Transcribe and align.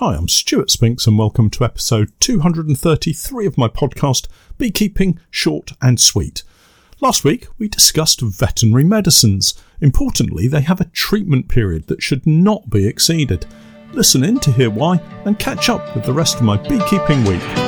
Hi, 0.00 0.14
I'm 0.14 0.28
Stuart 0.28 0.70
Spinks 0.70 1.08
and 1.08 1.18
welcome 1.18 1.50
to 1.50 1.64
episode 1.64 2.12
233 2.20 3.46
of 3.46 3.58
my 3.58 3.66
podcast, 3.66 4.28
Beekeeping 4.56 5.18
Short 5.28 5.72
and 5.82 6.00
Sweet. 6.00 6.44
Last 7.00 7.24
week 7.24 7.48
we 7.58 7.66
discussed 7.66 8.20
veterinary 8.20 8.84
medicines. 8.84 9.60
Importantly, 9.80 10.46
they 10.46 10.60
have 10.60 10.80
a 10.80 10.84
treatment 10.84 11.48
period 11.48 11.88
that 11.88 12.00
should 12.00 12.24
not 12.28 12.70
be 12.70 12.86
exceeded. 12.86 13.44
Listen 13.92 14.22
in 14.22 14.38
to 14.38 14.52
hear 14.52 14.70
why 14.70 15.00
and 15.24 15.36
catch 15.36 15.68
up 15.68 15.92
with 15.96 16.04
the 16.04 16.12
rest 16.12 16.36
of 16.36 16.42
my 16.42 16.56
beekeeping 16.56 17.24
week. 17.24 17.67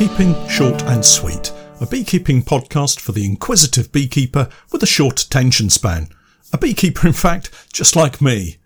Beekeeping 0.00 0.48
Short 0.48 0.82
and 0.84 1.04
Sweet, 1.04 1.52
a 1.78 1.86
beekeeping 1.86 2.42
podcast 2.42 3.00
for 3.00 3.12
the 3.12 3.26
inquisitive 3.26 3.92
beekeeper 3.92 4.48
with 4.72 4.82
a 4.82 4.86
short 4.86 5.20
attention 5.20 5.68
span. 5.68 6.08
A 6.54 6.56
beekeeper, 6.56 7.06
in 7.06 7.12
fact, 7.12 7.50
just 7.70 7.94
like 7.94 8.22
me. 8.22 8.56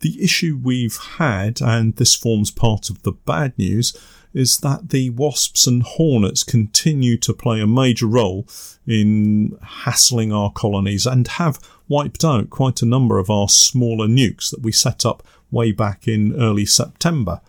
The 0.01 0.21
issue 0.21 0.59
we've 0.61 0.97
had, 1.17 1.61
and 1.61 1.95
this 1.95 2.15
forms 2.15 2.51
part 2.51 2.89
of 2.89 3.03
the 3.03 3.11
bad 3.11 3.57
news, 3.57 3.95
is 4.33 4.59
that 4.59 4.89
the 4.89 5.09
wasps 5.11 5.67
and 5.67 5.83
hornets 5.83 6.43
continue 6.43 7.17
to 7.17 7.33
play 7.33 7.59
a 7.59 7.67
major 7.67 8.07
role 8.07 8.47
in 8.87 9.57
hassling 9.61 10.31
our 10.31 10.51
colonies 10.51 11.05
and 11.05 11.27
have 11.27 11.59
wiped 11.87 12.23
out 12.23 12.49
quite 12.49 12.81
a 12.81 12.85
number 12.85 13.19
of 13.19 13.29
our 13.29 13.49
smaller 13.49 14.07
nukes 14.07 14.49
that 14.49 14.61
we 14.61 14.71
set 14.71 15.05
up 15.05 15.21
way 15.51 15.71
back 15.71 16.07
in 16.07 16.33
early 16.35 16.65
September. 16.65 17.41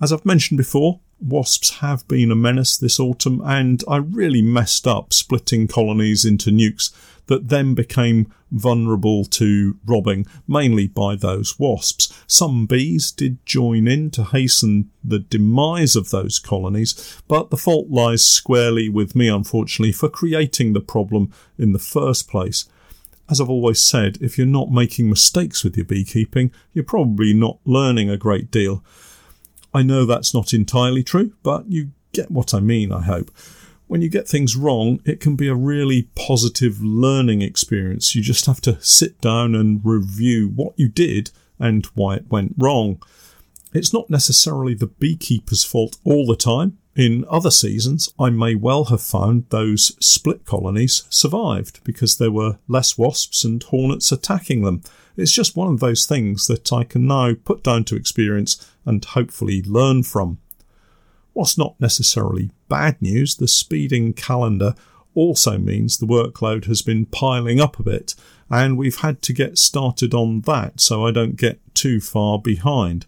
As 0.00 0.12
I've 0.12 0.26
mentioned 0.26 0.58
before, 0.58 1.00
wasps 1.22 1.78
have 1.78 2.06
been 2.08 2.30
a 2.30 2.36
menace 2.36 2.76
this 2.76 2.98
autumn, 3.00 3.40
and 3.44 3.82
I 3.88 3.96
really 3.96 4.42
messed 4.42 4.86
up 4.86 5.12
splitting 5.12 5.68
colonies 5.68 6.24
into 6.24 6.50
nukes 6.50 6.90
that 7.26 7.48
then 7.48 7.74
became 7.74 8.32
vulnerable 8.50 9.24
to 9.24 9.78
robbing, 9.86 10.26
mainly 10.46 10.86
by 10.86 11.16
those 11.16 11.58
wasps. 11.58 12.12
Some 12.26 12.66
bees 12.66 13.10
did 13.10 13.44
join 13.46 13.88
in 13.88 14.10
to 14.10 14.24
hasten 14.24 14.90
the 15.02 15.20
demise 15.20 15.96
of 15.96 16.10
those 16.10 16.38
colonies, 16.38 17.20
but 17.28 17.50
the 17.50 17.56
fault 17.56 17.88
lies 17.88 18.26
squarely 18.26 18.88
with 18.88 19.16
me, 19.16 19.28
unfortunately, 19.28 19.92
for 19.92 20.08
creating 20.08 20.72
the 20.72 20.80
problem 20.80 21.32
in 21.58 21.72
the 21.72 21.78
first 21.78 22.28
place. 22.28 22.68
As 23.30 23.40
I've 23.40 23.48
always 23.48 23.82
said, 23.82 24.18
if 24.20 24.36
you're 24.36 24.46
not 24.46 24.70
making 24.70 25.08
mistakes 25.08 25.64
with 25.64 25.76
your 25.76 25.86
beekeeping, 25.86 26.50
you're 26.74 26.84
probably 26.84 27.32
not 27.32 27.60
learning 27.64 28.10
a 28.10 28.18
great 28.18 28.50
deal. 28.50 28.84
I 29.74 29.82
know 29.82 30.04
that's 30.04 30.34
not 30.34 30.52
entirely 30.52 31.02
true, 31.02 31.32
but 31.42 31.70
you 31.70 31.92
get 32.12 32.30
what 32.30 32.54
I 32.54 32.60
mean, 32.60 32.92
I 32.92 33.02
hope. 33.02 33.30
When 33.86 34.02
you 34.02 34.08
get 34.08 34.28
things 34.28 34.56
wrong, 34.56 35.00
it 35.04 35.20
can 35.20 35.36
be 35.36 35.48
a 35.48 35.54
really 35.54 36.08
positive 36.14 36.82
learning 36.82 37.42
experience. 37.42 38.14
You 38.14 38.22
just 38.22 38.46
have 38.46 38.60
to 38.62 38.80
sit 38.80 39.20
down 39.20 39.54
and 39.54 39.80
review 39.84 40.48
what 40.48 40.74
you 40.78 40.88
did 40.88 41.30
and 41.58 41.86
why 41.94 42.16
it 42.16 42.30
went 42.30 42.54
wrong. 42.58 43.02
It's 43.72 43.92
not 43.92 44.10
necessarily 44.10 44.74
the 44.74 44.86
beekeeper's 44.86 45.64
fault 45.64 45.98
all 46.04 46.26
the 46.26 46.36
time. 46.36 46.78
In 46.94 47.24
other 47.30 47.50
seasons, 47.50 48.10
I 48.18 48.28
may 48.28 48.54
well 48.54 48.84
have 48.84 49.00
found 49.00 49.46
those 49.48 49.96
split 50.04 50.44
colonies 50.44 51.04
survived 51.08 51.82
because 51.84 52.18
there 52.18 52.30
were 52.30 52.58
less 52.68 52.98
wasps 52.98 53.44
and 53.44 53.62
hornets 53.62 54.12
attacking 54.12 54.62
them. 54.62 54.82
It's 55.16 55.32
just 55.32 55.56
one 55.56 55.72
of 55.72 55.80
those 55.80 56.04
things 56.04 56.46
that 56.48 56.70
I 56.70 56.84
can 56.84 57.06
now 57.06 57.32
put 57.32 57.62
down 57.62 57.84
to 57.84 57.96
experience 57.96 58.70
and 58.84 59.02
hopefully 59.04 59.62
learn 59.62 60.02
from. 60.02 60.38
What's 61.32 61.56
not 61.56 61.80
necessarily 61.80 62.50
bad 62.68 63.00
news, 63.00 63.36
the 63.36 63.48
speeding 63.48 64.12
calendar 64.12 64.74
also 65.14 65.56
means 65.56 65.96
the 65.96 66.06
workload 66.06 66.66
has 66.66 66.82
been 66.82 67.06
piling 67.06 67.58
up 67.58 67.78
a 67.78 67.82
bit, 67.82 68.14
and 68.50 68.76
we've 68.76 68.98
had 68.98 69.22
to 69.22 69.32
get 69.32 69.56
started 69.56 70.12
on 70.12 70.42
that 70.42 70.80
so 70.80 71.06
I 71.06 71.10
don't 71.10 71.36
get 71.36 71.58
too 71.74 72.00
far 72.00 72.38
behind. 72.38 73.06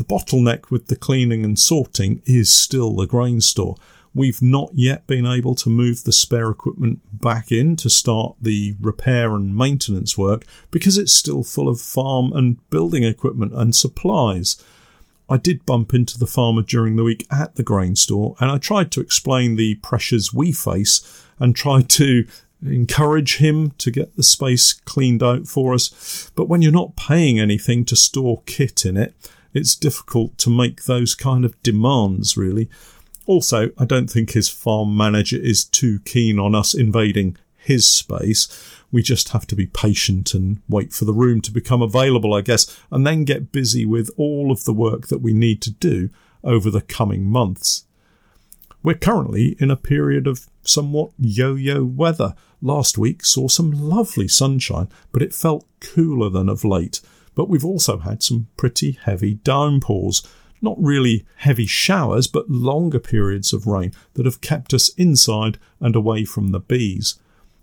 The 0.00 0.06
bottleneck 0.06 0.70
with 0.70 0.86
the 0.86 0.96
cleaning 0.96 1.44
and 1.44 1.58
sorting 1.58 2.22
is 2.24 2.48
still 2.48 2.96
the 2.96 3.06
grain 3.06 3.42
store. 3.42 3.76
We've 4.14 4.40
not 4.40 4.70
yet 4.72 5.06
been 5.06 5.26
able 5.26 5.54
to 5.56 5.68
move 5.68 6.04
the 6.04 6.10
spare 6.10 6.48
equipment 6.48 7.00
back 7.12 7.52
in 7.52 7.76
to 7.76 7.90
start 7.90 8.36
the 8.40 8.76
repair 8.80 9.34
and 9.34 9.54
maintenance 9.54 10.16
work 10.16 10.46
because 10.70 10.96
it's 10.96 11.12
still 11.12 11.44
full 11.44 11.68
of 11.68 11.82
farm 11.82 12.32
and 12.32 12.66
building 12.70 13.04
equipment 13.04 13.52
and 13.52 13.76
supplies. 13.76 14.56
I 15.28 15.36
did 15.36 15.66
bump 15.66 15.92
into 15.92 16.18
the 16.18 16.26
farmer 16.26 16.62
during 16.62 16.96
the 16.96 17.04
week 17.04 17.26
at 17.30 17.56
the 17.56 17.62
grain 17.62 17.94
store 17.94 18.36
and 18.40 18.50
I 18.50 18.56
tried 18.56 18.90
to 18.92 19.02
explain 19.02 19.56
the 19.56 19.74
pressures 19.74 20.32
we 20.32 20.50
face 20.50 21.02
and 21.38 21.54
tried 21.54 21.90
to 21.90 22.26
encourage 22.64 23.36
him 23.36 23.72
to 23.72 23.90
get 23.90 24.16
the 24.16 24.22
space 24.22 24.72
cleaned 24.72 25.22
out 25.22 25.46
for 25.46 25.74
us. 25.74 26.30
But 26.34 26.48
when 26.48 26.62
you're 26.62 26.72
not 26.72 26.96
paying 26.96 27.38
anything 27.38 27.84
to 27.84 27.96
store 27.96 28.42
kit 28.46 28.86
in 28.86 28.96
it, 28.96 29.14
it's 29.52 29.74
difficult 29.74 30.38
to 30.38 30.50
make 30.50 30.84
those 30.84 31.14
kind 31.14 31.44
of 31.44 31.60
demands, 31.62 32.36
really. 32.36 32.68
Also, 33.26 33.70
I 33.78 33.84
don't 33.84 34.10
think 34.10 34.32
his 34.32 34.48
farm 34.48 34.96
manager 34.96 35.36
is 35.36 35.64
too 35.64 36.00
keen 36.00 36.38
on 36.38 36.54
us 36.54 36.74
invading 36.74 37.36
his 37.56 37.88
space. 37.88 38.48
We 38.90 39.02
just 39.02 39.30
have 39.30 39.46
to 39.48 39.54
be 39.54 39.66
patient 39.66 40.34
and 40.34 40.60
wait 40.68 40.92
for 40.92 41.04
the 41.04 41.12
room 41.12 41.40
to 41.42 41.52
become 41.52 41.82
available, 41.82 42.34
I 42.34 42.40
guess, 42.40 42.76
and 42.90 43.06
then 43.06 43.24
get 43.24 43.52
busy 43.52 43.84
with 43.84 44.10
all 44.16 44.50
of 44.50 44.64
the 44.64 44.72
work 44.72 45.08
that 45.08 45.20
we 45.20 45.32
need 45.32 45.62
to 45.62 45.70
do 45.70 46.10
over 46.42 46.70
the 46.70 46.80
coming 46.80 47.24
months. 47.24 47.84
We're 48.82 48.94
currently 48.94 49.56
in 49.60 49.70
a 49.70 49.76
period 49.76 50.26
of 50.26 50.48
somewhat 50.62 51.10
yo 51.18 51.54
yo 51.54 51.84
weather. 51.84 52.34
Last 52.62 52.98
week 52.98 53.24
saw 53.24 53.48
some 53.48 53.70
lovely 53.70 54.26
sunshine, 54.26 54.88
but 55.12 55.22
it 55.22 55.34
felt 55.34 55.66
cooler 55.80 56.30
than 56.30 56.48
of 56.48 56.64
late. 56.64 57.00
But 57.34 57.48
we've 57.48 57.64
also 57.64 57.98
had 57.98 58.22
some 58.22 58.48
pretty 58.56 58.92
heavy 58.92 59.34
downpours. 59.34 60.22
Not 60.62 60.76
really 60.78 61.24
heavy 61.36 61.66
showers, 61.66 62.26
but 62.26 62.50
longer 62.50 62.98
periods 62.98 63.52
of 63.52 63.66
rain 63.66 63.92
that 64.14 64.26
have 64.26 64.40
kept 64.40 64.74
us 64.74 64.90
inside 64.90 65.58
and 65.80 65.96
away 65.96 66.24
from 66.24 66.48
the 66.48 66.60
bees 66.60 67.18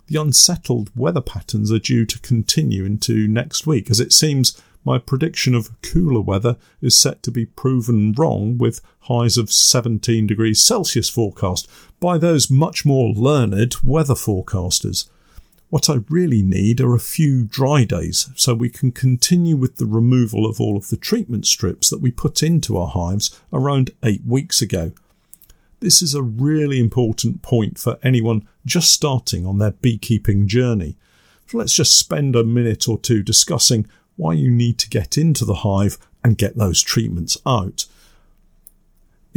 the 0.08 0.20
unsettled 0.20 0.90
weather 0.96 1.22
patterns 1.22 1.72
are 1.72 1.80
due 1.80 2.06
to 2.06 2.20
continue 2.20 2.86
into 2.86 3.28
next 3.28 3.68
week, 3.68 3.90
as 3.92 4.00
it 4.00 4.14
seems 4.14 4.60
my 4.84 4.98
prediction 4.98 5.54
of 5.54 5.70
cooler 5.82 6.22
weather 6.22 6.56
is 6.82 6.98
set 6.98 7.22
to 7.24 7.32
be 7.32 7.46
proven 7.46 8.14
wrong 8.14 8.58
with 8.58 8.80
highs 9.02 9.38
of 9.38 9.52
17 9.52 10.26
degrees 10.26 10.64
Celsius 10.64 11.10
forecast 11.10 11.70
by 12.00 12.18
those 12.18 12.50
much 12.50 12.86
more 12.86 13.10
learned 13.10 13.76
weather 13.84 14.14
forecasters. 14.14 15.10
What 15.70 15.90
I 15.90 15.98
really 16.08 16.42
need 16.42 16.80
are 16.80 16.96
a 16.96 17.00
few 17.00 17.44
dry 17.44 17.84
days 17.84 18.30
so 18.36 18.54
we 18.54 18.70
can 18.70 18.94
continue 18.94 19.58
with 19.58 19.76
the 19.76 19.86
removal 19.86 20.46
of 20.46 20.62
all 20.62 20.78
of 20.78 20.88
the 20.88 20.96
treatment 20.96 21.46
strips 21.46 21.90
that 21.90 22.00
we 22.00 22.10
put 22.10 22.42
into 22.42 22.78
our 22.78 22.88
hives 22.88 23.38
around 23.52 23.92
eight 24.02 24.22
weeks 24.26 24.62
ago. 24.62 24.94
This 25.82 26.02
is 26.02 26.16
a 26.16 26.24
really 26.24 26.80
important 26.80 27.42
point 27.42 27.78
for 27.78 28.00
anyone 28.02 28.48
just 28.66 28.92
starting 28.92 29.46
on 29.46 29.58
their 29.58 29.72
beekeeping 29.72 30.48
journey. 30.48 30.96
So 31.48 31.58
let's 31.58 31.74
just 31.74 32.00
spend 32.00 32.36
a 32.36 32.46
minute 32.46 32.88
or 32.88 32.98
two 32.98 33.22
discussing 33.22 33.88
why 34.16 34.34
you 34.34 34.50
need 34.50 34.80
to 34.80 34.90
get 34.90 35.18
into 35.18 35.44
the 35.44 35.56
hive 35.56 35.98
and 36.24 36.38
get 36.38 36.56
those 36.56 36.82
treatments 36.82 37.38
out. 37.46 37.86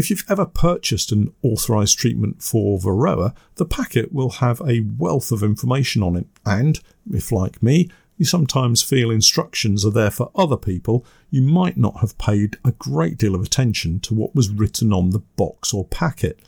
If 0.01 0.09
you've 0.09 0.25
ever 0.31 0.47
purchased 0.47 1.13
an 1.13 1.31
authorised 1.43 1.99
treatment 1.99 2.43
for 2.43 2.79
Varroa, 2.79 3.35
the 3.57 3.67
packet 3.67 4.15
will 4.15 4.31
have 4.31 4.63
a 4.67 4.81
wealth 4.81 5.31
of 5.31 5.43
information 5.43 6.03
on 6.03 6.17
it, 6.17 6.27
and 6.47 6.81
if, 7.13 7.31
like 7.31 7.63
me, 7.63 7.91
you 8.17 8.25
sometimes 8.25 8.83
feel 8.83 9.11
instructions 9.11 9.85
are 9.85 9.91
there 9.91 10.11
for 10.11 10.31
other 10.35 10.57
people, 10.57 11.05
you 11.29 11.43
might 11.43 11.77
not 11.77 12.01
have 12.01 12.17
paid 12.17 12.57
a 12.65 12.73
great 12.73 13.19
deal 13.19 13.35
of 13.35 13.43
attention 13.43 14.01
to 14.01 14.15
what 14.15 14.35
was 14.35 14.49
written 14.49 14.91
on 14.91 15.11
the 15.11 15.19
box 15.19 15.75
or 15.75 15.85
packet. 15.85 16.41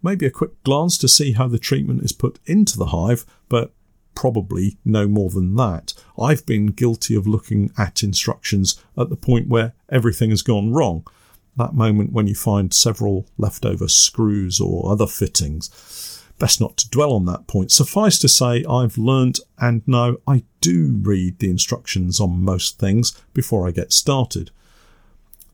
Maybe 0.00 0.24
a 0.24 0.30
quick 0.30 0.62
glance 0.62 0.96
to 0.98 1.08
see 1.08 1.32
how 1.32 1.48
the 1.48 1.58
treatment 1.58 2.04
is 2.04 2.12
put 2.12 2.38
into 2.46 2.78
the 2.78 2.86
hive, 2.86 3.26
but 3.48 3.72
probably 4.14 4.78
no 4.84 5.08
more 5.08 5.30
than 5.30 5.56
that. 5.56 5.94
I've 6.16 6.46
been 6.46 6.66
guilty 6.66 7.16
of 7.16 7.26
looking 7.26 7.72
at 7.76 8.04
instructions 8.04 8.80
at 8.96 9.08
the 9.08 9.16
point 9.16 9.48
where 9.48 9.72
everything 9.88 10.30
has 10.30 10.42
gone 10.42 10.72
wrong 10.72 11.04
that 11.58 11.74
moment 11.74 12.12
when 12.12 12.26
you 12.26 12.34
find 12.34 12.72
several 12.72 13.26
leftover 13.36 13.88
screws 13.88 14.60
or 14.60 14.90
other 14.90 15.06
fittings. 15.06 16.24
Best 16.38 16.60
not 16.60 16.76
to 16.78 16.88
dwell 16.88 17.12
on 17.12 17.26
that 17.26 17.46
point. 17.46 17.72
Suffice 17.72 18.18
to 18.20 18.28
say, 18.28 18.64
I've 18.64 18.96
learnt 18.96 19.40
and 19.58 19.86
know 19.86 20.18
I 20.26 20.44
do 20.60 20.98
read 21.02 21.38
the 21.38 21.50
instructions 21.50 22.20
on 22.20 22.44
most 22.44 22.78
things 22.78 23.20
before 23.34 23.66
I 23.66 23.72
get 23.72 23.92
started. 23.92 24.50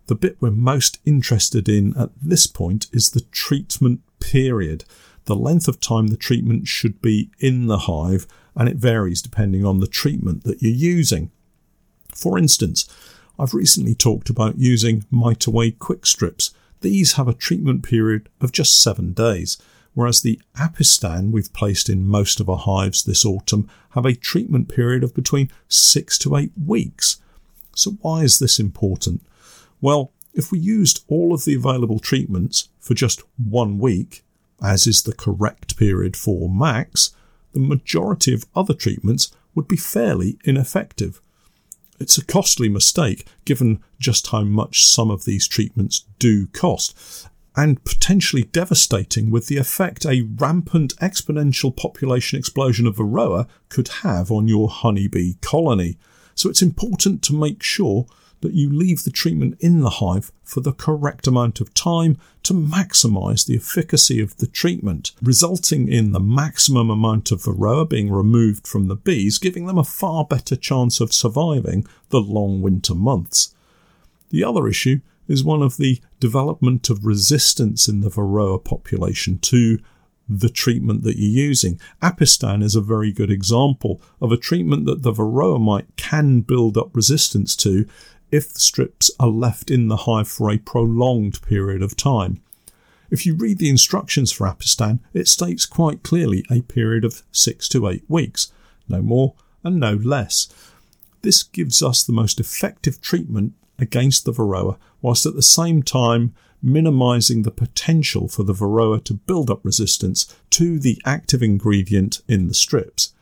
The 0.07 0.15
bit 0.15 0.37
we're 0.41 0.51
most 0.51 0.99
interested 1.07 1.69
in 1.69 1.97
at 1.97 2.11
this 2.21 2.47
point 2.47 2.89
is 2.93 3.11
the 3.11 3.23
treatment 3.33 4.03
period, 4.21 4.85
the 5.25 5.35
length 5.35 5.69
of 5.69 5.81
time 5.81 6.09
the 6.09 6.19
treatment 6.19 6.69
should 6.69 7.01
be 7.01 7.31
in 7.39 7.67
the 7.67 7.79
hive, 7.79 8.27
and 8.55 8.69
it 8.69 8.77
varies 8.77 9.23
depending 9.23 9.65
on 9.65 9.81
the 9.81 9.87
treatment 9.87 10.45
that 10.45 10.61
you're 10.61 10.73
using. 10.73 11.31
For 12.15 12.39
instance, 12.39 12.87
I've 13.39 13.55
recently 13.55 13.95
talked 13.95 14.31
about 14.31 14.59
using 14.59 15.05
Mite 15.11 15.47
Away 15.47 15.73
quick 15.73 16.07
strips. 16.07 16.53
These 16.83 17.15
have 17.15 17.27
a 17.27 17.35
treatment 17.35 17.83
period 17.83 18.29
of 18.41 18.53
just 18.53 18.81
seven 18.81 19.13
days, 19.13 19.59
whereas 19.95 20.21
the 20.21 20.41
Apistan 20.57 21.33
we've 21.33 21.53
placed 21.53 21.89
in 21.89 22.07
most 22.07 22.39
of 22.39 22.49
our 22.49 22.59
hives 22.59 23.03
this 23.03 23.25
autumn 23.25 23.69
have 23.91 24.05
a 24.05 24.15
treatment 24.15 24.69
period 24.69 25.03
of 25.03 25.15
between 25.15 25.51
six 25.69 26.17
to 26.19 26.37
eight 26.37 26.53
weeks. 26.65 27.21
So 27.75 27.93
why 28.03 28.23
is 28.23 28.39
this 28.39 28.61
important? 28.61 29.23
Well, 29.81 30.13
if 30.33 30.53
we 30.53 30.59
used 30.59 31.05
all 31.09 31.35
of 31.35 31.45
the 31.45 31.55
available 31.55 31.99
treatments 31.99 32.69
for 32.79 32.95
just 32.95 33.23
one 33.37 33.79
week, 33.79 34.25
as 34.63 34.87
is 34.87 35.03
the 35.03 35.15
correct 35.15 35.77
period 35.77 36.17
for 36.17 36.49
MAQS, 36.49 37.13
the 37.53 37.61
majority 37.61 38.33
of 38.33 38.47
other 38.55 38.75
treatments 38.75 39.33
would 39.55 39.67
be 39.67 39.77
fairly 39.77 40.39
ineffective. 40.45 41.21
It's 42.01 42.19
a 42.19 42.25
costly 42.25 42.69
mistake 42.69 43.27
given 43.45 43.83
just 43.99 44.29
how 44.29 44.43
much 44.43 44.85
some 44.85 45.11
of 45.11 45.25
these 45.25 45.47
treatments 45.47 46.05
do 46.19 46.47
cost, 46.49 47.29
and 47.57 47.83
potentially 47.85 48.43
devastating 48.43 49.31
with 49.31 49.47
the 49.47 49.59
effect 49.59 50.05
a 50.05 50.23
rampant 50.23 50.97
exponential 50.97 51.75
population 51.75 52.39
explosion 52.39 52.87
of 52.87 52.97
Varroa 52.97 53.47
could 53.69 53.89
have 54.03 54.31
on 54.31 54.49
your 54.49 54.69
honeybee 54.69 55.35
colony. 55.41 55.97
So 56.35 56.51
it's 56.51 56.63
important 56.63 57.23
to 57.23 57.35
make 57.35 57.63
sure 57.63 58.07
that 58.45 58.53
you 58.53 58.71
leave 58.71 59.05
the 59.05 59.11
treatment 59.11 59.57
in 59.59 59.81
the 59.81 59.89
hive 59.89 60.31
for 60.43 60.61
the 60.61 60.75
correct 60.75 61.27
amount 61.27 61.63
of 61.63 61.73
time 61.73 62.19
to 62.43 62.53
maximise 62.53 63.47
the 63.47 63.57
efficacy 63.57 64.21
of 64.21 64.37
the 64.37 64.47
treatment, 64.47 65.13
resulting 65.23 65.89
in 65.89 66.13
the 66.13 66.21
maximum 66.21 66.91
amount 66.91 67.33
of 67.33 67.43
varroa 67.43 67.89
being 67.89 68.13
removed 68.13 68.67
from 68.67 68.87
the 68.87 68.97
bees, 68.97 69.39
giving 69.39 69.65
them 69.65 69.79
a 69.79 69.83
far 69.83 70.27
better 70.27 70.57
chance 70.57 71.01
of 71.01 71.11
surviving 71.11 71.87
the 72.11 72.21
long 72.21 72.61
winter 72.61 72.95
months. 72.95 73.55
The 74.29 74.45
other 74.45 74.69
issue 74.69 75.01
is 75.27 75.43
one 75.43 75.63
of 75.63 75.79
the 75.79 76.03
development 76.21 76.91
of 76.91 77.07
resistance 77.07 77.89
in 77.89 78.03
the 78.03 78.11
varroa 78.11 78.63
population 78.63 79.39
to 79.39 79.79
the 80.29 80.49
treatment 80.49 81.03
that 81.03 81.17
you're 81.17 81.47
using. 81.47 81.81
Apistan 82.03 82.63
is 82.63 82.75
a 82.75 82.81
very 82.81 83.13
good 83.13 83.31
example 83.31 84.01
of 84.21 84.33
a 84.33 84.37
treatment 84.37 84.87
that 84.87 85.03
the 85.03 85.13
varroa 85.13 85.61
mite 85.61 85.87
can 85.97 86.41
build 86.41 86.77
up 86.77 86.95
resistance 86.95 87.55
to 87.57 87.87
if 88.35 88.53
the 88.53 88.59
strips 88.59 89.13
are 89.21 89.29
left 89.29 89.71
in 89.71 89.87
the 89.87 89.99
hive 89.99 90.27
for 90.27 90.51
a 90.51 90.59
prolonged 90.59 91.41
period 91.43 91.83
of 91.83 91.97
time. 91.97 92.43
If 93.09 93.25
you 93.25 93.37
read 93.37 93.59
the 93.59 93.71
instructions 93.71 94.33
for 94.33 94.49
Apistan, 94.49 94.99
it 95.13 95.29
states 95.29 95.67
quite 95.67 96.03
clearly 96.03 96.45
a 96.51 96.63
period 96.63 97.05
of 97.05 97.23
six 97.31 97.69
to 97.69 97.89
eight 97.89 98.03
weeks, 98.09 98.53
no 98.89 99.03
more 99.03 99.35
and 99.63 99.79
no 99.79 99.95
less. 99.95 100.49
This 101.23 101.45
gives 101.45 101.81
us 101.81 102.03
the 102.03 102.13
most 102.13 102.41
effective 102.41 103.01
treatment 103.01 103.53
against 103.79 104.25
the 104.25 104.33
Varroa, 104.33 104.79
whilst 105.01 105.27
at 105.27 105.37
the 105.37 105.43
same 105.43 105.85
time 105.85 106.35
minimizing 106.61 107.43
the 107.43 107.53
potential 107.53 108.27
for 108.27 108.43
the 108.43 108.53
Varroa 108.53 109.05
to 109.05 109.15
build 109.15 109.49
up 109.49 109.65
resistance 109.65 110.35
to 110.51 110.81
the 110.81 111.01
active 111.05 111.43
ingredient 111.43 112.21
in 112.27 112.49
the 112.49 112.55
strips. 112.55 113.13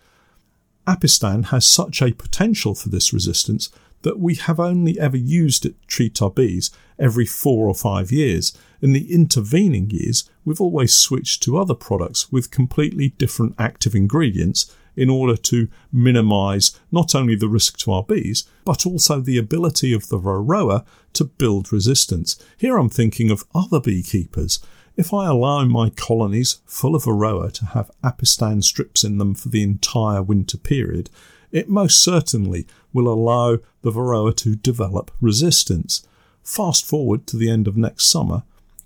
Apistan 0.87 1.47
has 1.47 1.67
such 1.67 2.01
a 2.01 2.13
potential 2.13 2.75
for 2.75 2.89
this 2.89 3.13
resistance 3.13 3.69
that 4.03 4.19
we 4.19 4.35
have 4.35 4.61
only 4.61 4.99
ever 4.99 5.17
used 5.17 5.65
it 5.65 5.81
to 5.81 5.87
treat 5.87 6.23
our 6.23 6.31
bees 6.31 6.71
every 6.99 7.27
four 7.27 7.69
or 7.69 7.75
five 7.75 8.13
years. 8.13 8.57
In 8.81 8.93
the 8.93 9.13
intervening 9.13 9.91
years, 9.91 10.29
we've 10.45 10.61
always 10.61 10.95
switched 10.95 11.43
to 11.45 11.57
other 11.57 11.75
products 11.75 12.31
with 12.31 12.51
completely 12.51 13.11
different 13.11 13.55
active 13.59 13.95
ingredients 13.95 14.73
in 14.97 15.09
order 15.09 15.37
to 15.37 15.69
minimise 15.91 16.79
not 16.91 17.15
only 17.15 17.35
the 17.35 17.49
risk 17.49 17.79
to 17.79 17.93
our 17.93 18.03
bees, 18.03 18.45
but 18.65 18.87
also 18.87 19.21
the 19.21 19.39
ability 19.39 19.93
of 19.93 20.09
the 20.09 20.19
Varroa 20.19 20.85
to 21.15 21.25
build 21.25 21.73
resistance. 21.73 22.37
Here 22.59 22.77
I'm 22.77 22.91
thinking 22.91 23.31
of 23.31 23.45
other 23.55 23.81
beekeepers. 23.81 24.61
If 24.95 25.15
I 25.15 25.27
allow 25.27 25.65
my 25.65 25.89
colonies 25.89 26.61
full 26.67 26.95
of 26.95 27.05
Varroa 27.05 27.51
to 27.53 27.67
have 27.67 27.91
Apistan 28.05 28.63
strips 28.63 29.05
in 29.05 29.17
them 29.17 29.35
for 29.35 29.49
the 29.49 29.63
entire 29.63 30.23
winter 30.23 30.59
period, 30.59 31.09
it 31.53 31.69
most 31.69 32.03
certainly 32.03 32.67
will 32.93 33.09
allow 33.09 33.59
the 33.83 33.93
Varroa 33.93 34.35
to 34.37 34.57
develop 34.57 35.11
resistance. 35.21 36.07
Fast 36.43 36.85
forward 36.85 37.27
to 37.29 37.37
the 37.37 37.51
end 37.51 37.69
of 37.69 37.77
next 37.77 38.11
summer, 38.11 38.43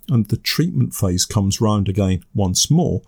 and 0.09 0.27
the 0.27 0.37
treatment 0.37 0.93
phase 0.93 1.25
comes 1.25 1.59
round 1.59 1.89
again 1.89 2.23
once 2.35 2.69
more. 2.69 3.01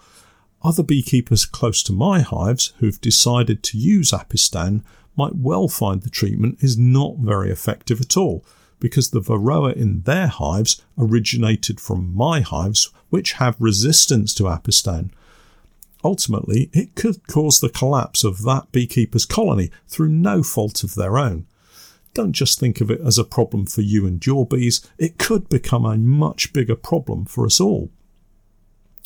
Other 0.63 0.83
beekeepers 0.83 1.45
close 1.45 1.83
to 1.83 1.93
my 1.93 2.21
hives 2.21 2.73
who've 2.79 2.99
decided 2.99 3.63
to 3.63 3.77
use 3.77 4.11
Apistan 4.11 4.83
might 5.15 5.35
well 5.35 5.67
find 5.67 6.01
the 6.01 6.09
treatment 6.09 6.57
is 6.61 6.77
not 6.77 7.17
very 7.19 7.51
effective 7.51 8.01
at 8.01 8.17
all 8.17 8.43
because 8.79 9.09
the 9.09 9.21
Varroa 9.21 9.75
in 9.75 10.01
their 10.01 10.27
hives 10.27 10.81
originated 10.97 11.79
from 11.79 12.15
my 12.15 12.41
hives, 12.41 12.89
which 13.09 13.33
have 13.33 13.55
resistance 13.59 14.33
to 14.33 14.43
Apistan. 14.43 15.11
Ultimately, 16.03 16.69
it 16.71 16.95
could 16.95 17.27
cause 17.27 17.59
the 17.59 17.69
collapse 17.69 18.23
of 18.23 18.43
that 18.43 18.71
beekeeper's 18.71 19.25
colony 19.25 19.69
through 19.87 20.09
no 20.09 20.43
fault 20.43 20.83
of 20.83 20.95
their 20.95 21.17
own. 21.17 21.45
Don't 22.13 22.33
just 22.33 22.59
think 22.59 22.81
of 22.81 22.89
it 22.89 23.01
as 23.01 23.17
a 23.17 23.23
problem 23.23 23.65
for 23.65 23.81
you 23.81 24.07
and 24.07 24.25
your 24.25 24.45
bees, 24.45 24.87
it 24.97 25.17
could 25.17 25.49
become 25.49 25.85
a 25.85 25.97
much 25.97 26.53
bigger 26.53 26.75
problem 26.75 27.25
for 27.25 27.45
us 27.45 27.59
all. 27.59 27.91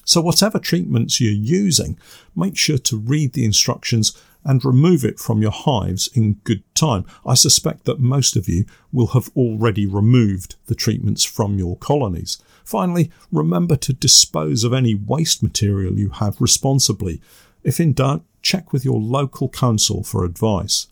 So, 0.06 0.22
whatever 0.22 0.60
treatments 0.60 1.20
you're 1.22 1.32
using, 1.32 1.98
make 2.36 2.58
sure 2.58 2.78
to 2.78 2.98
read 2.98 3.34
the 3.34 3.46
instructions 3.46 4.18
and 4.44 4.64
remove 4.64 5.06
it 5.06 5.20
from 5.20 5.42
your 5.42 5.52
hives 5.52 6.10
in 6.14 6.34
good 6.44 6.64
time. 6.76 7.06
I 7.26 7.36
suspect 7.36 7.86
that 7.86 8.00
most 8.00 8.36
of 8.36 8.50
you 8.50 8.66
will 8.92 9.08
have 9.08 9.30
already 9.36 9.86
removed 9.86 10.56
the 10.66 10.76
treatments 10.76 11.24
from 11.24 11.58
your 11.58 11.78
colonies. 11.78 12.38
Finally, 12.63 13.12
remember 13.32 13.75
to 13.75 13.93
dispose 13.93 14.63
of 14.63 14.74
any 14.74 14.96
waste 14.96 15.43
material 15.43 15.98
you 15.98 16.10
have 16.10 16.39
responsibly. 16.39 17.22
If 17.63 17.79
in 17.79 17.93
doubt, 17.93 18.24
check 18.41 18.74
with 18.74 18.86
your 18.86 19.00
local 19.00 19.50
council 19.50 20.03
for 20.03 20.25
advice. 20.25 20.88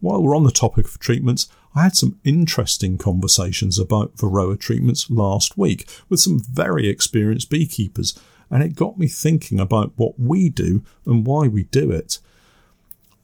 While 0.00 0.22
we're 0.22 0.36
on 0.36 0.44
the 0.44 0.50
topic 0.50 0.86
of 0.86 0.98
treatments, 0.98 1.48
I 1.74 1.82
had 1.82 1.96
some 1.96 2.18
interesting 2.24 2.98
conversations 2.98 3.78
about 3.78 4.16
Varroa 4.16 4.58
treatments 4.58 5.10
last 5.10 5.56
week 5.56 5.88
with 6.08 6.20
some 6.20 6.40
very 6.40 6.88
experienced 6.88 7.50
beekeepers, 7.50 8.18
and 8.50 8.62
it 8.62 8.74
got 8.74 8.98
me 8.98 9.06
thinking 9.06 9.60
about 9.60 9.92
what 9.96 10.18
we 10.18 10.48
do 10.48 10.82
and 11.06 11.26
why 11.26 11.46
we 11.46 11.64
do 11.64 11.90
it. 11.90 12.18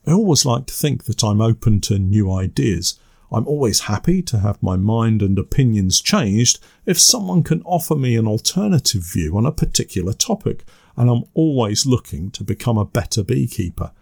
I 0.06 0.12
always 0.12 0.45
like 0.45 0.66
to 0.66 0.75
think 0.75 1.04
that 1.04 1.25
I'm 1.25 1.40
open 1.40 1.80
to 1.83 1.99
new 1.99 2.33
ideas. 2.33 2.99
I'm 3.37 3.47
always 3.47 3.81
happy 3.81 4.23
to 4.23 4.38
have 4.38 4.62
my 4.62 4.76
mind 4.76 5.21
and 5.21 5.38
opinions 5.38 6.00
changed 6.00 6.59
if 6.87 6.99
someone 6.99 7.43
can 7.43 7.61
offer 7.64 7.95
me 7.95 8.16
an 8.16 8.26
alternative 8.26 9.02
view 9.02 9.37
on 9.37 9.45
a 9.45 9.52
particular 9.52 10.14
topic, 10.14 10.64
and 10.97 11.11
I'm 11.11 11.25
always 11.35 11.85
looking 11.85 12.31
to 12.31 12.43
become 12.43 12.78
a 12.78 12.87
better 12.87 13.23
beekeeper. 13.23 13.93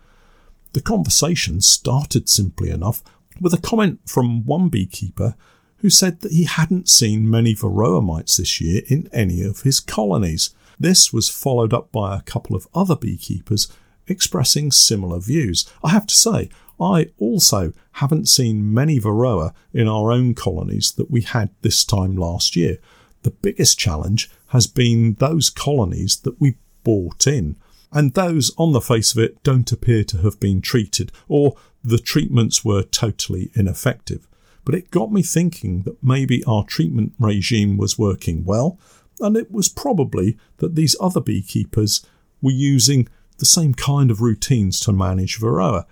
The 0.73 0.81
conversation 0.81 1.61
started 1.63 2.29
simply 2.29 2.71
enough 2.71 3.03
with 3.41 3.53
a 3.53 3.61
comment 3.61 3.99
from 4.07 4.45
one 4.47 4.69
beekeeper 4.69 5.35
who 5.79 5.91
said 5.91 6.21
that 6.21 6.31
he 6.31 6.45
hadn't 6.45 6.89
seen 6.89 7.29
many 7.29 7.57
varroa 7.57 8.05
mites 8.05 8.37
this 8.37 8.61
year 8.61 8.83
in 8.87 9.09
any 9.13 9.43
of 9.43 9.63
his 9.63 9.81
colonies. 9.81 10.55
This 10.79 11.13
was 11.13 11.29
followed 11.29 11.75
up 11.75 11.91
by 11.91 12.17
a 12.17 12.23
couple 12.23 12.55
of 12.55 12.69
other 12.73 12.95
beekeepers 12.95 13.67
expressing 14.07 14.71
similar 14.71 15.19
views. 15.19 15.69
I 15.83 15.91
have 15.91 16.07
to 16.07 16.15
say, 16.15 16.51
I 16.81 17.11
also 17.19 17.73
haven't 17.93 18.29
seen 18.29 18.75
many 18.75 18.99
Varroa 18.99 19.55
in 19.73 19.89
our 19.89 20.11
own 20.11 20.35
colonies 20.35 20.93
that 20.93 21.11
we 21.11 21.23
had 21.23 21.51
this 21.63 21.85
time 21.85 22.17
last 22.17 22.57
year. 22.57 22.79
The 23.23 23.31
biggest 23.31 23.79
challenge 23.79 24.31
has 24.49 24.67
been 24.67 25.15
those 25.15 25.51
colonies 25.51 26.17
that 26.19 26.41
we 26.41 26.57
bought 26.83 27.27
in, 27.27 27.57
and 27.93 28.15
those 28.15 28.53
on 28.59 28.73
the 28.73 28.81
face 28.81 29.13
of 29.13 29.19
it 29.19 29.43
don't 29.43 29.71
appear 29.73 30.05
to 30.05 30.19
have 30.19 30.41
been 30.41 30.61
treated, 30.61 31.13
or 31.29 31.57
the 31.83 31.99
treatments 31.99 32.65
were 32.65 32.83
totally 32.83 33.51
ineffective. 33.55 34.27
But 34.65 34.75
it 34.75 34.91
got 34.91 35.13
me 35.13 35.23
thinking 35.23 35.83
that 35.83 36.03
maybe 36.03 36.43
our 36.45 36.65
treatment 36.65 37.13
regime 37.19 37.77
was 37.77 37.99
working 37.99 38.45
well, 38.45 38.79
and 39.21 39.37
it 39.37 39.51
was 39.51 39.69
probably 39.69 40.37
that 40.59 40.75
these 40.75 40.97
other 41.01 41.21
beekeepers 41.21 42.05
were 42.43 42.51
using 42.51 43.09
the 43.39 43.47
same 43.47 43.75
kind 43.75 44.11
of 44.11 44.21
routines 44.21 44.81
to 44.81 44.93
manage 44.93 45.39
Varroa. 45.39 45.85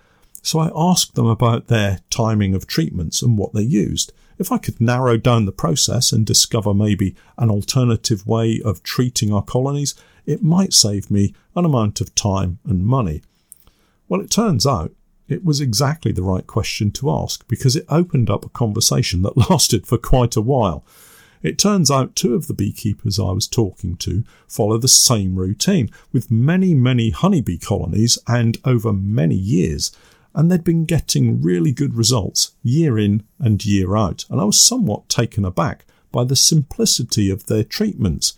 So 0.43 0.59
I 0.59 0.71
asked 0.75 1.15
them 1.15 1.25
about 1.25 1.67
their 1.67 2.01
timing 2.09 2.53
of 2.53 2.67
treatments 2.67 3.21
and 3.21 3.37
what 3.37 3.53
they 3.53 3.61
used. 3.63 4.11
If 4.37 4.51
I 4.51 4.57
could 4.57 4.81
narrow 4.81 5.17
down 5.17 5.45
the 5.45 5.53
process 5.53 6.11
and 6.11 6.25
discover 6.25 6.73
maybe 6.73 7.15
an 7.37 7.49
alternative 7.49 8.27
way 8.27 8.61
of 8.63 8.83
treating 8.83 9.33
our 9.33 9.41
colonies, 9.41 9.95
it 10.25 10.43
might 10.43 10.73
save 10.73 11.09
me 11.09 11.33
an 11.55 11.63
amount 11.63 12.01
of 12.01 12.13
time 12.13 12.59
and 12.65 12.85
money. 12.85 13.21
Well, 14.09 14.19
it 14.19 14.29
turns 14.29 14.67
out 14.67 14.91
it 15.29 15.45
was 15.45 15.61
exactly 15.61 16.11
the 16.11 16.23
right 16.23 16.45
question 16.45 16.91
to 16.91 17.09
ask 17.09 17.47
because 17.47 17.77
it 17.77 17.85
opened 17.87 18.29
up 18.29 18.43
a 18.43 18.49
conversation 18.49 19.21
that 19.21 19.37
lasted 19.49 19.87
for 19.87 19.97
quite 19.97 20.35
a 20.35 20.41
while. 20.41 20.83
It 21.41 21.57
turns 21.57 21.91
out 21.91 22.15
two 22.15 22.35
of 22.35 22.47
the 22.47 22.53
beekeepers 22.53 23.19
I 23.19 23.31
was 23.31 23.47
talking 23.47 23.97
to 23.97 24.23
follow 24.47 24.77
the 24.77 24.87
same 24.87 25.35
routine 25.35 25.89
with 26.11 26.31
many, 26.31 26.73
many 26.73 27.09
honeybee 27.11 27.57
colonies 27.57 28.17
and 28.27 28.57
over 28.63 28.93
many 28.93 29.35
years, 29.35 29.91
and 30.35 30.51
they'd 30.51 30.63
been 30.63 30.85
getting 30.85 31.41
really 31.41 31.71
good 31.71 31.95
results 31.95 32.53
year 32.63 32.97
in 32.97 33.23
and 33.39 33.63
year 33.65 33.95
out. 33.95 34.25
And 34.29 34.41
I 34.41 34.45
was 34.45 34.59
somewhat 34.59 35.09
taken 35.09 35.45
aback 35.45 35.85
by 36.11 36.23
the 36.23 36.35
simplicity 36.35 37.29
of 37.29 37.45
their 37.45 37.63
treatments. 37.63 38.33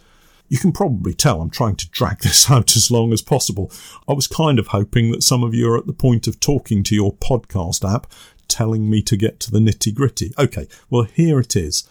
You 0.48 0.58
can 0.58 0.72
probably 0.72 1.14
tell 1.14 1.42
I'm 1.42 1.50
trying 1.50 1.76
to 1.78 1.90
drag 1.90 2.20
this 2.22 2.50
out 2.50 2.76
as 2.76 2.92
long 2.92 3.14
as 3.14 3.22
possible. 3.22 3.72
I 4.08 4.14
was 4.14 4.28
kind 4.28 4.60
of 4.60 4.68
hoping 4.68 5.12
that 5.12 5.24
some 5.24 5.44
of 5.44 5.54
you 5.54 5.72
are 5.72 5.78
at 5.78 5.88
the 5.88 5.94
point 5.94 6.28
of 6.28 6.40
talking 6.40 6.84
to 6.84 6.96
your 6.96 7.14
podcast 7.14 7.90
app, 7.90 8.08
telling 8.48 8.90
me 8.90 9.02
to 9.04 9.18
get 9.18 9.40
to 9.42 9.52
the 9.52 9.60
nitty 9.60 9.94
gritty. 9.94 10.34
Okay, 10.38 10.68
well, 10.90 11.04
here 11.04 11.40
it 11.40 11.56
is. 11.56 11.88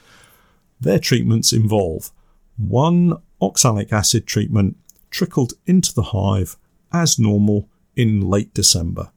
Their 0.80 0.98
treatments 0.98 1.52
involve 1.52 2.10
one 2.56 3.14
oxalic 3.40 3.92
acid 3.92 4.26
treatment 4.26 4.76
trickled 5.10 5.54
into 5.66 5.94
the 5.94 6.02
hive 6.02 6.56
as 6.92 7.18
normal 7.18 7.68
in 7.96 8.20
late 8.20 8.52
December. 8.54 9.10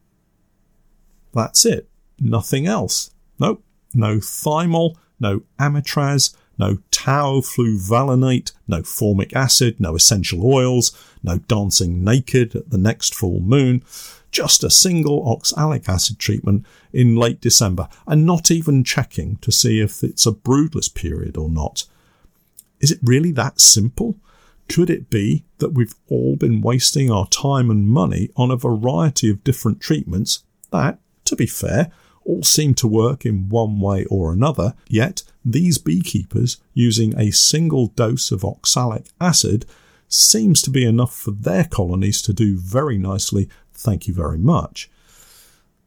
That's 1.38 1.65
it. 1.65 1.88
Nothing 2.20 2.65
else. 2.65 3.12
Nope. 3.39 3.63
No 3.94 4.17
thymol, 4.17 4.96
no 5.20 5.44
amitraz, 5.60 6.36
no 6.58 6.79
tau 6.89 7.41
fluvalinate, 7.41 8.53
no 8.67 8.82
formic 8.82 9.36
acid, 9.36 9.79
no 9.79 9.96
essential 9.96 10.44
oils, 10.44 10.98
no 11.22 11.38
dancing 11.38 12.03
naked 12.03 12.56
at 12.56 12.72
the 12.72 12.77
next 12.79 13.13
full 13.13 13.39
moon, 13.39 13.84
just 14.32 14.63
a 14.63 14.72
single 14.72 15.29
oxalic 15.29 15.88
acid 15.88 16.17
treatment 16.17 16.65
in 16.91 17.15
late 17.15 17.39
December 17.39 17.88
and 18.08 18.25
not 18.25 18.50
even 18.50 18.84
checking 18.84 19.38
to 19.38 19.51
see 19.51 19.79
if 19.79 20.03
it's 20.03 20.25
a 20.25 20.32
broodless 20.32 20.89
period 20.89 21.38
or 21.38 21.50
not. 21.50 21.86
Is 22.79 22.89
it 22.89 23.00
really 23.03 23.32
that 23.34 23.60
simple? 23.60 24.15
Could 24.67 24.89
it 24.89 25.12
be 25.12 25.46
that 25.60 25.74
we've 25.74 25.94
all 26.10 26.36
been 26.36 26.62
wasting 26.62 27.12
our 27.12 27.27
time 27.27 27.70
and 27.70 27.88
money 27.88 28.32
on 28.36 28.50
a 28.50 28.58
variety 28.58 29.29
of 29.29 29.44
different 29.44 29.79
treatments 29.79 30.44
that, 30.72 31.00
to 31.28 31.36
be 31.36 31.46
fair, 31.46 31.92
all 32.26 32.44
seem 32.44 32.74
to 32.76 32.88
work 32.88 33.26
in 33.26 33.48
one 33.48 33.80
way 33.80 34.06
or 34.06 34.34
another, 34.34 34.74
yet 34.90 35.24
these 35.46 35.78
beekeepers 35.78 36.58
using 36.74 37.18
a 37.18 37.32
single 37.32 37.88
dose 37.88 38.32
of 38.32 38.44
oxalic 38.44 39.06
acid 39.22 39.66
seems 40.10 40.62
to 40.62 40.70
be 40.70 40.86
enough 40.86 41.16
for 41.16 41.32
their 41.32 41.64
colonies 41.64 42.22
to 42.22 42.34
do 42.34 42.58
very 42.58 42.98
nicely 42.98 43.50
Thank 43.78 44.08
you 44.08 44.14
very 44.14 44.40
much. 44.40 44.90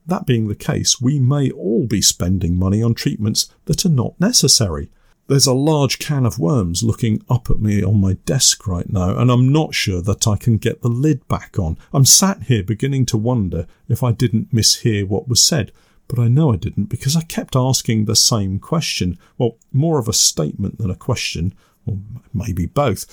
That 0.07 0.25
being 0.25 0.47
the 0.47 0.55
case, 0.55 1.01
we 1.01 1.19
may 1.19 1.51
all 1.51 1.87
be 1.87 2.01
spending 2.01 2.57
money 2.57 2.83
on 2.83 2.95
treatments 2.95 3.53
that 3.65 3.85
are 3.85 3.91
not 3.91 4.19
necessary. 4.21 4.91
There's 5.31 5.47
a 5.47 5.55
large 5.55 6.01
can 6.01 6.27
of 6.27 6.41
worms 6.41 6.83
looking 6.83 7.23
up 7.31 7.51
at 7.51 7.61
me 7.61 7.85
on 7.85 8.01
my 8.01 8.15
desk 8.25 8.67
right 8.67 8.91
now, 8.91 9.17
and 9.17 9.31
I'm 9.31 9.53
not 9.53 9.77
sure 9.77 10.03
that 10.03 10.27
I 10.27 10.37
can 10.37 10.57
get 10.57 10.83
the 10.83 10.89
lid 10.89 11.29
back 11.29 11.57
on. 11.57 11.79
I'm 11.93 12.05
sat 12.05 12.43
here 12.43 12.65
beginning 12.65 13.07
to 13.07 13.17
wonder 13.17 13.69
if 13.89 14.03
I 14.03 14.11
didn't 14.11 14.53
mishear 14.53 15.07
what 15.07 15.29
was 15.29 15.41
said, 15.41 15.71
but 16.09 16.19
I 16.19 16.27
know 16.27 16.53
I 16.53 16.57
didn't 16.57 16.87
because 16.87 17.15
I 17.15 17.21
kept 17.21 17.55
asking 17.55 18.07
the 18.07 18.17
same 18.17 18.59
question. 18.59 19.21
Well, 19.39 19.57
more 19.73 20.01
of 20.01 20.09
a 20.09 20.13
statement 20.13 20.79
than 20.79 20.91
a 20.91 20.97
question, 20.97 21.55
or 21.87 21.99
maybe 22.35 22.67
both. 22.67 23.07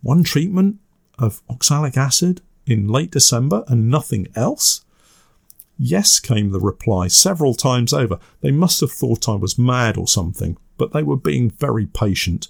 One 0.00 0.22
treatment 0.22 0.76
of 1.18 1.42
oxalic 1.50 1.96
acid 1.96 2.40
in 2.66 2.86
late 2.86 3.10
December 3.10 3.64
and 3.66 3.90
nothing 3.90 4.28
else? 4.36 4.84
Yes, 5.76 6.20
came 6.20 6.52
the 6.52 6.60
reply 6.60 7.08
several 7.08 7.54
times 7.54 7.92
over. 7.92 8.20
They 8.42 8.52
must 8.52 8.80
have 8.80 8.92
thought 8.92 9.28
I 9.28 9.34
was 9.34 9.58
mad 9.58 9.96
or 9.96 10.06
something, 10.06 10.56
but 10.78 10.92
they 10.92 11.02
were 11.02 11.16
being 11.16 11.50
very 11.50 11.86
patient. 11.86 12.48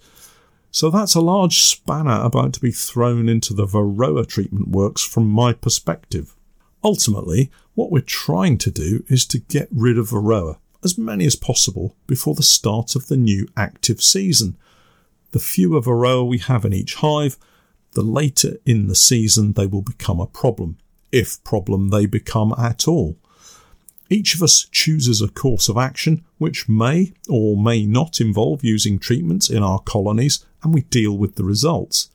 So 0.70 0.90
that's 0.90 1.14
a 1.14 1.20
large 1.20 1.60
spanner 1.60 2.20
about 2.22 2.52
to 2.52 2.60
be 2.60 2.70
thrown 2.70 3.28
into 3.28 3.54
the 3.54 3.66
Varroa 3.66 4.26
treatment 4.26 4.68
works 4.68 5.02
from 5.02 5.28
my 5.28 5.52
perspective. 5.52 6.36
Ultimately, 6.84 7.50
what 7.74 7.90
we're 7.90 8.00
trying 8.00 8.58
to 8.58 8.70
do 8.70 9.04
is 9.08 9.26
to 9.26 9.38
get 9.38 9.68
rid 9.72 9.98
of 9.98 10.10
Varroa, 10.10 10.58
as 10.84 10.98
many 10.98 11.26
as 11.26 11.36
possible, 11.36 11.96
before 12.06 12.34
the 12.34 12.42
start 12.42 12.94
of 12.94 13.08
the 13.08 13.16
new 13.16 13.48
active 13.56 14.02
season. 14.02 14.56
The 15.32 15.40
fewer 15.40 15.80
Varroa 15.80 16.26
we 16.26 16.38
have 16.38 16.64
in 16.64 16.72
each 16.72 16.96
hive, 16.96 17.38
the 17.92 18.02
later 18.02 18.58
in 18.64 18.86
the 18.86 18.94
season 18.94 19.54
they 19.54 19.66
will 19.66 19.82
become 19.82 20.20
a 20.20 20.26
problem, 20.26 20.78
if 21.10 21.42
problem 21.42 21.88
they 21.88 22.06
become 22.06 22.54
at 22.58 22.86
all. 22.86 23.16
Each 24.10 24.34
of 24.34 24.42
us 24.42 24.66
chooses 24.70 25.20
a 25.20 25.28
course 25.28 25.68
of 25.68 25.76
action 25.76 26.24
which 26.38 26.68
may 26.68 27.12
or 27.28 27.56
may 27.56 27.84
not 27.84 28.20
involve 28.20 28.64
using 28.64 28.98
treatments 28.98 29.50
in 29.50 29.62
our 29.62 29.80
colonies, 29.80 30.44
and 30.62 30.72
we 30.72 30.82
deal 30.82 31.16
with 31.16 31.34
the 31.34 31.44
results. 31.44 32.10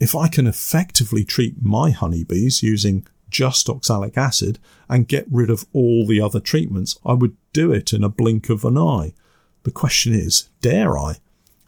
If 0.00 0.14
I 0.14 0.28
can 0.28 0.46
effectively 0.46 1.24
treat 1.24 1.62
my 1.62 1.90
honeybees 1.90 2.62
using 2.62 3.06
just 3.28 3.68
oxalic 3.68 4.16
acid 4.16 4.58
and 4.88 5.06
get 5.06 5.26
rid 5.30 5.50
of 5.50 5.66
all 5.72 6.06
the 6.06 6.20
other 6.20 6.40
treatments, 6.40 6.98
I 7.04 7.12
would 7.12 7.36
do 7.52 7.70
it 7.70 7.92
in 7.92 8.02
a 8.02 8.08
blink 8.08 8.48
of 8.48 8.64
an 8.64 8.78
eye. 8.78 9.12
The 9.64 9.70
question 9.70 10.14
is, 10.14 10.48
dare 10.62 10.98
I? 10.98 11.16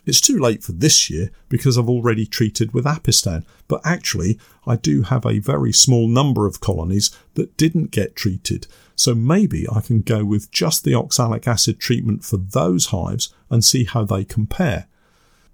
It's 0.05 0.21
too 0.21 0.39
late 0.39 0.65
for 0.65 0.73
this 0.73 1.09
year 1.09 1.31
because 1.49 1.79
I've 1.79 1.89
already 1.89 2.27
treated 2.27 2.75
with 2.75 2.85
Apistan, 2.85 3.45
but 3.69 3.81
actually 3.85 4.39
I 4.67 4.77
do 4.77 5.03
have 5.03 5.25
a 5.25 5.39
very 5.39 5.73
small 5.73 6.09
number 6.09 6.47
of 6.47 6.61
colonies 6.61 7.11
that 7.35 7.57
didn't 7.57 7.93
get 7.93 8.17
treated, 8.17 8.67
so 8.97 9.15
maybe 9.15 9.67
I 9.71 9.81
can 9.81 10.01
go 10.01 10.25
with 10.25 10.51
just 10.51 10.83
the 10.83 10.95
oxalic 10.95 11.47
acid 11.47 11.79
treatment 11.79 12.25
for 12.25 12.37
those 12.37 12.87
hives 12.87 13.33
and 13.49 13.65
see 13.65 13.85
how 13.85 14.05
they 14.05 14.25
compare. 14.25 14.89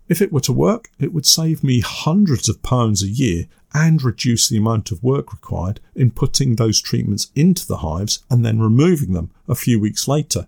If 0.08 0.22
it 0.22 0.32
were 0.32 0.40
to 0.40 0.52
work, 0.54 0.88
it 0.98 1.12
would 1.12 1.26
save 1.26 1.62
me 1.62 1.80
hundreds 1.80 2.48
of 2.48 2.62
pounds 2.62 3.02
a 3.02 3.08
year 3.08 3.44
and 3.74 4.02
reduce 4.02 4.48
the 4.48 4.56
amount 4.56 4.90
of 4.90 5.02
work 5.02 5.30
required 5.30 5.80
in 5.94 6.10
putting 6.10 6.56
those 6.56 6.80
treatments 6.80 7.30
into 7.34 7.66
the 7.66 7.78
hives 7.78 8.24
and 8.30 8.46
then 8.46 8.60
removing 8.60 9.12
them 9.12 9.30
a 9.46 9.54
few 9.54 9.78
weeks 9.78 10.08
later 10.08 10.46